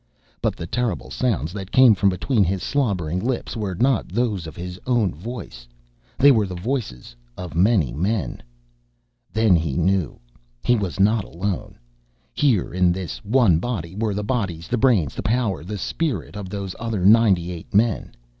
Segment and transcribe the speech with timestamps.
[0.41, 4.55] But the terrible sounds that came from between his slobbering lips were not those of
[4.55, 5.67] his own voice,
[6.17, 8.41] they were the voices of many men.
[9.31, 10.19] Then he knew.
[10.63, 11.77] He was not alone.
[12.33, 16.49] Here, in this one body were the bodies, the brains, the power, the spirit, of
[16.49, 18.11] those other ninety eight men.